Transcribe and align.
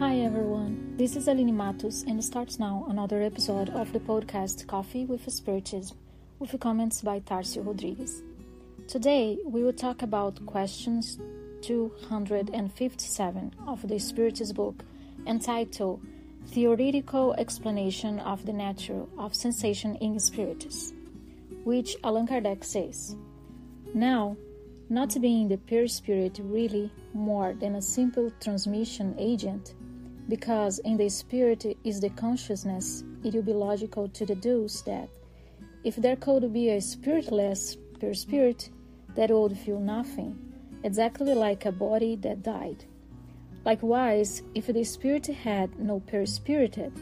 Hi 0.00 0.16
everyone, 0.16 0.96
this 0.96 1.14
is 1.14 1.28
Aline 1.28 1.56
Matos, 1.56 2.02
and 2.02 2.22
starts 2.22 2.58
now 2.58 2.84
another 2.90 3.22
episode 3.22 3.70
of 3.70 3.92
the 3.92 4.00
podcast 4.00 4.66
Coffee 4.66 5.04
with 5.04 5.32
Spiritism, 5.32 5.96
with 6.40 6.58
comments 6.58 7.00
by 7.00 7.20
Tarcio 7.20 7.64
Rodrigues. 7.64 8.24
Today, 8.88 9.38
we 9.44 9.62
will 9.62 9.72
talk 9.72 10.02
about 10.02 10.44
questions 10.46 11.20
257 11.62 13.54
of 13.68 13.86
the 13.86 14.00
Spiritist 14.00 14.56
book 14.56 14.82
entitled 15.28 16.00
Theoretical 16.48 17.32
Explanation 17.34 18.18
of 18.18 18.44
the 18.46 18.52
Nature 18.52 19.06
of 19.16 19.32
Sensation 19.32 19.94
in 19.96 20.18
Spiritus, 20.18 20.92
which 21.62 21.96
Allan 22.02 22.26
Kardec 22.26 22.64
says. 22.64 23.14
Now, 23.94 24.36
not 24.90 25.14
being 25.20 25.46
the 25.48 25.56
perispirit 25.56 26.40
really 26.42 26.90
more 27.14 27.54
than 27.54 27.76
a 27.76 27.82
simple 27.82 28.32
transmission 28.40 29.14
agent, 29.18 29.74
because 30.28 30.78
in 30.80 30.96
the 30.96 31.08
spirit 31.08 31.64
is 31.84 32.00
the 32.00 32.10
consciousness, 32.10 33.04
it 33.22 33.34
will 33.34 33.42
be 33.42 33.52
logical 33.52 34.08
to 34.08 34.26
deduce 34.26 34.82
that 34.82 35.08
if 35.84 35.96
there 35.96 36.16
could 36.16 36.50
be 36.52 36.70
a 36.70 36.80
spiritless 36.80 37.76
perispirit, 38.00 38.70
that 39.14 39.30
would 39.30 39.56
feel 39.56 39.78
nothing, 39.78 40.36
exactly 40.82 41.34
like 41.34 41.66
a 41.66 41.72
body 41.72 42.16
that 42.16 42.42
died. 42.42 42.84
Likewise, 43.64 44.42
if 44.54 44.66
the 44.66 44.82
spirit 44.82 45.26
had 45.26 45.78
no 45.78 46.00
pure 46.00 46.26
spirited, 46.26 46.92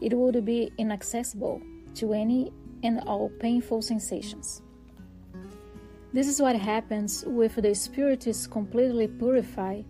it 0.00 0.12
would 0.12 0.44
be 0.44 0.70
inaccessible 0.78 1.60
to 1.94 2.12
any 2.12 2.52
and 2.82 3.00
all 3.00 3.30
painful 3.40 3.80
sensations. 3.82 4.62
This 6.12 6.28
is 6.28 6.40
what 6.40 6.56
happens 6.56 7.24
with 7.26 7.56
the 7.56 7.74
spirit 7.74 8.26
is 8.26 8.46
completely 8.46 9.08
purified 9.08 9.84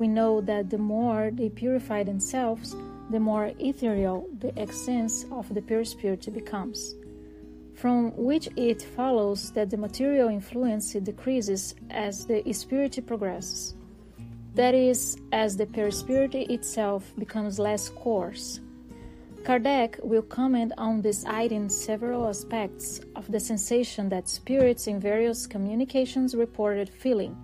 we 0.00 0.08
know 0.08 0.40
that 0.40 0.70
the 0.70 0.78
more 0.78 1.30
they 1.32 1.50
purify 1.50 2.02
themselves, 2.02 2.74
the 3.10 3.20
more 3.20 3.52
ethereal 3.58 4.26
the 4.38 4.58
essence 4.58 5.26
of 5.30 5.52
the 5.54 5.60
perispirit 5.60 6.32
becomes. 6.32 6.94
From 7.74 8.16
which 8.16 8.48
it 8.56 8.82
follows 8.82 9.52
that 9.52 9.68
the 9.70 9.76
material 9.76 10.28
influence 10.28 10.92
decreases 10.94 11.74
as 11.90 12.26
the 12.26 12.42
spirit 12.52 12.98
progresses. 13.06 13.74
That 14.54 14.74
is, 14.74 15.18
as 15.32 15.56
the 15.56 15.66
perispirit 15.66 16.34
itself 16.34 17.12
becomes 17.18 17.58
less 17.58 17.90
coarse. 17.90 18.60
Kardec 19.42 20.02
will 20.04 20.22
comment 20.22 20.72
on 20.76 21.00
this 21.00 21.24
item 21.24 21.68
several 21.68 22.26
aspects 22.28 23.00
of 23.16 23.30
the 23.30 23.40
sensation 23.40 24.08
that 24.08 24.28
spirits 24.28 24.86
in 24.86 24.98
various 25.00 25.46
communications 25.46 26.34
reported 26.34 26.88
feeling. 26.90 27.36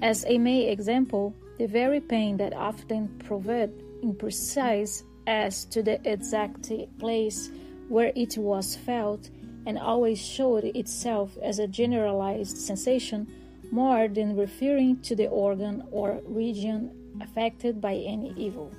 As 0.00 0.24
a 0.26 0.38
may 0.38 0.68
example, 0.68 1.34
the 1.58 1.66
very 1.66 2.00
pain 2.00 2.36
that 2.36 2.54
often 2.54 3.08
proved 3.18 3.72
imprecise 4.02 5.02
as 5.26 5.64
to 5.66 5.82
the 5.82 6.00
exact 6.10 6.70
place 6.98 7.50
where 7.88 8.12
it 8.14 8.38
was 8.38 8.76
felt 8.76 9.28
and 9.66 9.78
always 9.78 10.24
showed 10.24 10.64
itself 10.64 11.36
as 11.42 11.58
a 11.58 11.66
generalized 11.66 12.56
sensation 12.56 13.26
more 13.70 14.08
than 14.08 14.36
referring 14.36 15.00
to 15.02 15.16
the 15.16 15.26
organ 15.26 15.86
or 15.90 16.20
region 16.24 16.90
affected 17.20 17.80
by 17.80 17.94
any 17.94 18.32
evil. 18.36 18.70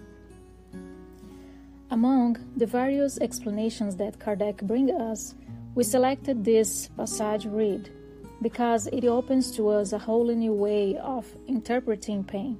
Among 1.92 2.38
the 2.56 2.66
various 2.66 3.20
explanations 3.20 3.98
that 3.98 4.20
Kardec 4.20 4.62
brings 4.62 4.92
us, 4.92 5.36
we 5.76 5.84
selected 5.84 6.46
this 6.46 6.88
passage 6.96 7.46
read 7.46 7.90
because 8.42 8.88
it 8.88 9.06
opens 9.06 9.52
to 9.52 9.68
us 9.70 9.92
a 9.92 10.00
wholly 10.00 10.36
new 10.36 10.54
way 10.54 10.98
of 10.98 11.28
interpreting 11.48 12.24
pain 12.24 12.58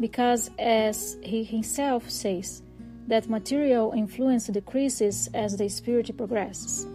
because, 0.00 0.50
as 0.58 1.16
he 1.22 1.44
himself 1.44 2.08
says, 2.10 2.62
that 3.08 3.28
material 3.28 3.92
influence 3.96 4.46
decreases 4.48 5.28
as 5.34 5.56
the 5.56 5.68
spirit 5.68 6.14
progresses, 6.16 6.86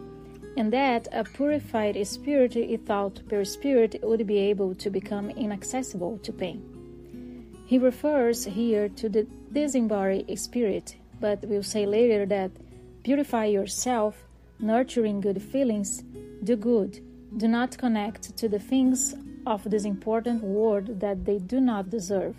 and 0.55 0.71
that 0.71 1.07
a 1.11 1.23
purified 1.23 1.95
spirit 2.07 2.55
without 2.69 3.19
perispirit 3.27 3.99
would 4.03 4.25
be 4.27 4.37
able 4.37 4.75
to 4.75 4.89
become 4.89 5.31
inaccessible 5.31 6.19
to 6.19 6.31
pain. 6.31 6.61
He 7.65 7.79
refers 7.79 8.45
here 8.45 8.89
to 8.89 9.09
the 9.09 9.27
disembodied 9.51 10.37
spirit, 10.39 10.95
but 11.19 11.43
will 11.47 11.63
say 11.63 11.85
later 11.85 12.25
that 12.27 12.51
purify 13.03 13.45
yourself, 13.45 14.27
nurturing 14.59 15.19
good 15.19 15.41
feelings, 15.41 16.03
do 16.43 16.55
good, 16.55 16.99
do 17.37 17.47
not 17.47 17.77
connect 17.77 18.37
to 18.37 18.47
the 18.47 18.59
things 18.59 19.15
of 19.47 19.63
this 19.69 19.85
important 19.85 20.43
world 20.43 20.99
that 20.99 21.25
they 21.25 21.39
do 21.39 21.59
not 21.59 21.89
deserve 21.89 22.35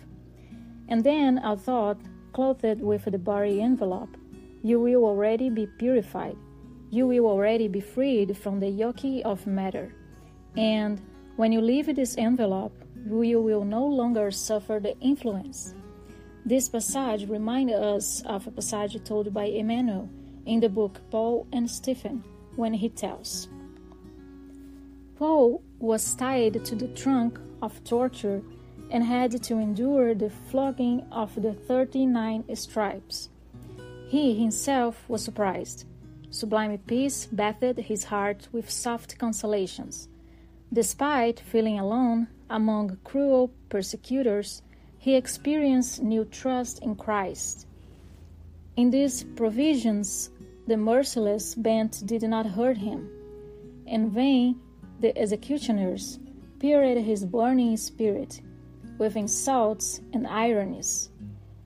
and 0.87 1.03
then 1.03 1.39
I 1.39 1.55
thought, 1.55 1.97
clothed 2.33 2.81
with 2.81 3.05
the 3.05 3.17
body 3.17 3.61
envelope, 3.61 4.17
you 4.61 4.79
will 4.79 5.05
already 5.05 5.49
be 5.49 5.67
purified. 5.67 6.37
You 6.89 7.07
will 7.07 7.25
already 7.27 7.67
be 7.67 7.81
freed 7.81 8.37
from 8.37 8.59
the 8.59 8.69
yoke 8.69 9.05
of 9.25 9.47
matter. 9.47 9.93
And 10.55 11.01
when 11.35 11.51
you 11.51 11.61
leave 11.61 11.93
this 11.95 12.17
envelope, 12.17 12.75
you 13.05 13.41
will 13.41 13.63
no 13.63 13.85
longer 13.85 14.31
suffer 14.31 14.79
the 14.81 14.97
influence. 14.99 15.73
This 16.45 16.69
passage 16.69 17.27
reminds 17.27 17.73
us 17.73 18.21
of 18.25 18.47
a 18.47 18.51
passage 18.51 19.03
told 19.03 19.33
by 19.33 19.45
Emmanuel 19.45 20.09
in 20.45 20.59
the 20.59 20.69
book 20.69 21.01
Paul 21.09 21.47
and 21.51 21.69
Stephen 21.69 22.23
when 22.55 22.73
he 22.73 22.89
tells 22.89 23.49
Paul 25.17 25.63
was 25.79 26.13
tied 26.15 26.63
to 26.65 26.75
the 26.75 26.87
trunk 26.89 27.39
of 27.61 27.83
torture 27.83 28.41
and 28.91 29.03
had 29.03 29.41
to 29.43 29.57
endure 29.57 30.13
the 30.13 30.29
flogging 30.29 31.05
of 31.11 31.33
the 31.41 31.53
thirty 31.53 32.05
nine 32.05 32.43
stripes. 32.55 33.29
He 34.07 34.35
himself 34.35 35.03
was 35.07 35.23
surprised. 35.23 35.85
Sublime 36.29 36.77
peace 36.79 37.25
bathed 37.25 37.79
his 37.79 38.03
heart 38.05 38.47
with 38.51 38.69
soft 38.69 39.17
consolations. 39.17 40.09
Despite 40.71 41.39
feeling 41.39 41.79
alone 41.79 42.27
among 42.49 42.97
cruel 43.03 43.51
persecutors, 43.69 44.61
he 44.97 45.15
experienced 45.15 46.01
new 46.01 46.25
trust 46.25 46.79
in 46.83 46.95
Christ. 46.95 47.67
In 48.75 48.89
these 48.89 49.23
provisions, 49.23 50.29
the 50.67 50.77
merciless 50.77 51.55
bent 51.55 52.05
did 52.05 52.23
not 52.23 52.45
hurt 52.45 52.77
him. 52.77 53.09
In 53.85 54.09
vain, 54.09 54.59
the 54.99 55.17
executioners 55.17 56.19
pierced 56.59 57.05
his 57.05 57.25
burning 57.25 57.77
spirit 57.77 58.41
with 58.97 59.15
insults 59.15 60.01
and 60.13 60.25
ironies. 60.27 61.09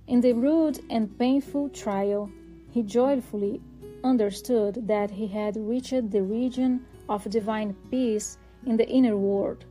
In 0.08 0.22
the 0.22 0.34
rude 0.34 0.80
and 0.90 1.18
painful 1.20 1.70
trial, 1.70 2.32
he 2.72 2.84
joyfully 2.84 3.62
understood 4.04 4.88
that 4.88 5.12
he 5.12 5.28
had 5.28 5.56
reached 5.58 6.12
the 6.12 6.22
region 6.22 6.86
of 7.08 7.30
divine 7.30 7.76
peace 7.92 8.38
in 8.66 8.78
the 8.78 8.88
inner 8.88 9.18
world, 9.18 9.66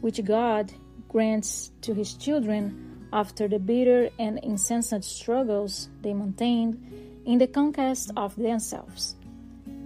which 0.00 0.24
God 0.24 0.72
grants 1.08 1.72
to 1.82 1.94
his 1.94 2.14
children 2.14 3.06
after 3.12 3.46
the 3.46 3.58
bitter 3.58 4.08
and 4.18 4.38
incessant 4.42 5.04
struggles 5.04 5.90
they 6.00 6.14
maintained 6.14 6.80
in 7.26 7.38
the 7.38 7.46
conquest 7.46 8.10
of 8.16 8.34
themselves. 8.36 9.16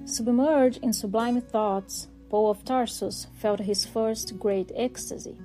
Submerged 0.05 0.79
in 0.82 0.93
sublime 0.93 1.40
thoughts, 1.40 2.08
Paul 2.31 2.50
of 2.50 2.64
Tarsus 2.64 3.26
felt 3.34 3.61
his 3.61 3.84
first 3.84 4.38
great 4.38 4.70
ecstasy. 4.76 5.37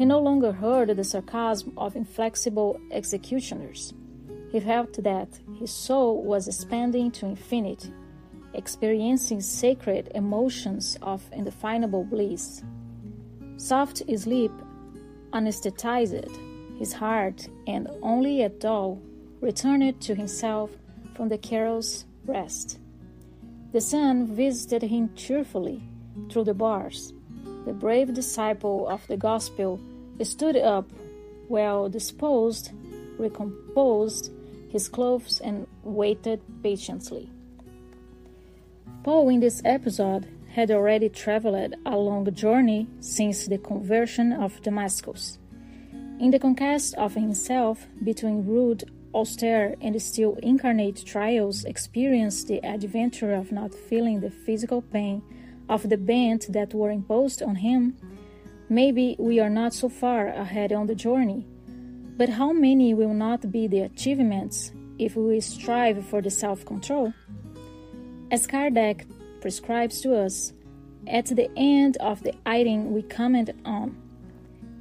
He 0.00 0.06
no 0.06 0.18
longer 0.18 0.52
heard 0.52 0.88
the 0.88 1.04
sarcasm 1.04 1.74
of 1.76 1.94
inflexible 1.94 2.80
executioners. 2.90 3.92
He 4.50 4.58
felt 4.58 4.94
that 5.02 5.28
his 5.58 5.70
soul 5.70 6.22
was 6.22 6.48
expanding 6.48 7.10
to 7.10 7.26
infinity, 7.26 7.92
experiencing 8.54 9.42
sacred 9.42 10.10
emotions 10.14 10.96
of 11.02 11.28
indefinable 11.32 12.04
bliss. 12.04 12.62
Soft 13.58 13.98
sleep 14.18 14.52
anesthetized 15.34 16.78
his 16.78 16.94
heart, 16.94 17.46
and 17.66 17.86
only 18.00 18.42
at 18.42 18.58
dawn 18.58 19.02
returned 19.42 20.00
to 20.00 20.14
himself 20.14 20.70
from 21.14 21.28
the 21.28 21.36
carol's 21.36 22.06
rest. 22.24 22.78
The 23.72 23.82
sun 23.82 24.34
visited 24.34 24.80
him 24.88 25.10
cheerfully 25.14 25.82
through 26.30 26.44
the 26.44 26.54
bars. 26.54 27.12
The 27.66 27.72
brave 27.72 28.14
disciple 28.14 28.88
of 28.88 29.06
the 29.06 29.16
gospel 29.16 29.80
stood 30.22 30.56
up, 30.56 30.90
well 31.48 31.88
disposed, 31.88 32.70
recomposed 33.18 34.30
his 34.70 34.88
clothes, 34.88 35.40
and 35.40 35.66
waited 35.82 36.40
patiently. 36.62 37.28
Paul, 39.02 39.28
in 39.30 39.40
this 39.40 39.62
episode, 39.64 40.28
had 40.54 40.70
already 40.70 41.08
traveled 41.08 41.74
a 41.86 41.96
long 41.96 42.32
journey 42.34 42.88
since 43.00 43.46
the 43.46 43.58
conversion 43.58 44.32
of 44.32 44.60
Damascus. 44.62 45.38
In 46.18 46.30
the 46.30 46.38
conquest 46.38 46.94
of 46.96 47.14
himself 47.14 47.86
between 48.04 48.46
rude, 48.46 48.84
austere, 49.14 49.74
and 49.80 50.00
still 50.02 50.34
incarnate 50.42 51.04
trials, 51.04 51.64
experienced 51.64 52.48
the 52.48 52.64
adventure 52.64 53.34
of 53.34 53.52
not 53.52 53.74
feeling 53.74 54.20
the 54.20 54.30
physical 54.30 54.82
pain 54.82 55.22
of 55.70 55.88
the 55.88 55.96
band 55.96 56.42
that 56.50 56.74
were 56.74 56.90
imposed 56.90 57.40
on 57.42 57.54
him 57.54 57.96
Maybe 58.72 59.16
we 59.18 59.40
are 59.40 59.50
not 59.50 59.74
so 59.74 59.88
far 59.88 60.28
ahead 60.28 60.72
on 60.72 60.86
the 60.86 60.94
journey, 60.94 61.44
but 62.16 62.28
how 62.28 62.52
many 62.52 62.94
will 62.94 63.12
not 63.12 63.50
be 63.50 63.66
the 63.66 63.80
achievements 63.80 64.70
if 64.96 65.16
we 65.16 65.40
strive 65.40 66.06
for 66.06 66.22
the 66.22 66.30
self 66.30 66.64
control? 66.64 67.12
As 68.30 68.46
Kardec 68.46 69.06
prescribes 69.40 70.00
to 70.02 70.14
us, 70.14 70.52
at 71.08 71.26
the 71.26 71.50
end 71.56 71.96
of 71.96 72.22
the 72.22 72.32
item 72.46 72.92
we 72.92 73.02
comment 73.02 73.50
on, 73.64 74.00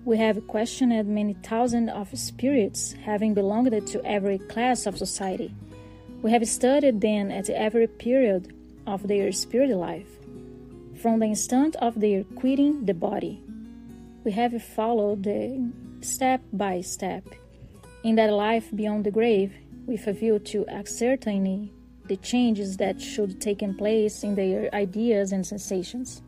we 0.05 0.17
have 0.17 0.45
questioned 0.45 1.07
many 1.07 1.33
thousands 1.41 1.89
of 1.89 2.15
spirits 2.15 2.91
having 2.91 3.33
belonged 3.33 3.87
to 3.87 4.05
every 4.05 4.37
class 4.37 4.85
of 4.85 4.99
society. 4.99 5.51
We 6.21 6.29
have 6.29 6.47
studied 6.47 7.01
them 7.01 7.31
at 7.31 7.49
every 7.49 7.87
period 7.87 8.53
of 8.85 9.07
their 9.07 9.31
spirit 9.31 9.71
life, 9.75 10.18
from 11.01 11.19
the 11.19 11.27
instant 11.27 11.75
of 11.77 11.99
their 11.99 12.23
quitting 12.35 12.85
the 12.85 12.93
body. 12.93 13.41
We 14.23 14.31
have 14.31 14.61
followed 14.61 15.23
the 15.23 15.71
step 16.01 16.41
by 16.51 16.81
step 16.81 17.23
in 18.03 18.15
that 18.15 18.33
life 18.33 18.69
beyond 18.75 19.05
the 19.05 19.11
grave 19.11 19.53
with 19.85 20.07
a 20.07 20.13
view 20.13 20.39
to 20.39 20.67
ascertaining 20.67 21.71
the 22.07 22.17
changes 22.17 22.77
that 22.77 23.01
should 23.01 23.39
take 23.39 23.63
place 23.77 24.23
in 24.23 24.35
their 24.35 24.73
ideas 24.73 25.31
and 25.31 25.45
sensations. 25.45 26.21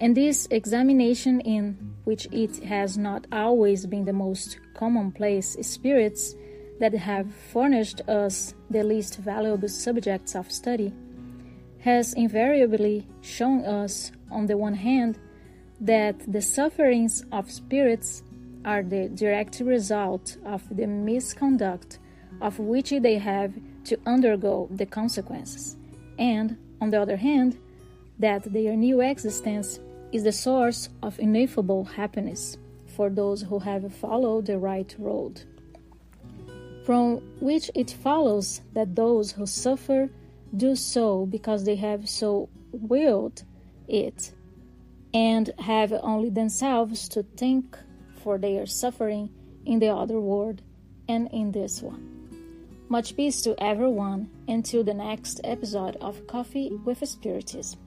And 0.00 0.16
this 0.16 0.48
examination, 0.50 1.40
in 1.40 1.94
which 2.04 2.26
it 2.32 2.64
has 2.64 2.98
not 2.98 3.26
always 3.30 3.86
been 3.86 4.04
the 4.04 4.12
most 4.12 4.58
commonplace 4.74 5.56
spirits 5.60 6.34
that 6.80 6.94
have 6.94 7.32
furnished 7.52 8.00
us 8.08 8.54
the 8.70 8.82
least 8.82 9.18
valuable 9.18 9.68
subjects 9.68 10.34
of 10.34 10.50
study, 10.50 10.92
has 11.82 12.14
invariably 12.14 13.06
shown 13.20 13.64
us, 13.64 14.12
on 14.30 14.46
the 14.46 14.56
one 14.56 14.74
hand, 14.74 15.18
that 15.80 16.16
the 16.30 16.40
sufferings 16.40 17.24
of 17.32 17.50
spirits 17.50 18.22
are 18.64 18.82
the 18.82 19.08
direct 19.08 19.58
result 19.60 20.36
of 20.44 20.62
the 20.74 20.86
misconduct 20.86 21.98
of 22.40 22.58
which 22.58 22.90
they 22.90 23.18
have 23.18 23.52
to 23.84 23.98
undergo 24.06 24.68
the 24.70 24.86
consequences, 24.86 25.76
and, 26.18 26.56
on 26.80 26.90
the 26.90 27.00
other 27.00 27.16
hand, 27.16 27.58
that 28.18 28.44
their 28.52 28.76
new 28.76 29.00
existence 29.00 29.80
is 30.12 30.22
the 30.22 30.32
source 30.32 30.88
of 31.02 31.18
ineffable 31.18 31.84
happiness 31.84 32.56
for 32.86 33.10
those 33.10 33.42
who 33.42 33.58
have 33.58 33.92
followed 33.94 34.46
the 34.46 34.58
right 34.58 34.94
road. 34.98 35.42
From 36.84 37.16
which 37.40 37.70
it 37.74 37.90
follows 37.90 38.60
that 38.74 38.94
those 38.94 39.32
who 39.32 39.46
suffer 39.46 40.08
do 40.56 40.76
so 40.76 41.26
because 41.26 41.64
they 41.64 41.76
have 41.76 42.08
so 42.08 42.48
willed 42.72 43.42
it 43.88 44.32
and 45.14 45.50
have 45.58 45.92
only 45.92 46.30
themselves 46.30 47.08
to 47.08 47.22
thank 47.36 47.78
for 48.22 48.38
their 48.38 48.66
suffering 48.66 49.30
in 49.66 49.78
the 49.78 49.88
other 49.88 50.20
world 50.20 50.62
and 51.08 51.28
in 51.32 51.52
this 51.52 51.82
one. 51.82 52.08
Much 52.88 53.16
peace 53.16 53.40
to 53.42 53.60
everyone 53.62 54.30
until 54.48 54.84
the 54.84 54.94
next 54.94 55.40
episode 55.44 55.96
of 55.96 56.26
Coffee 56.26 56.70
with 56.84 57.06
Spiritism. 57.06 57.78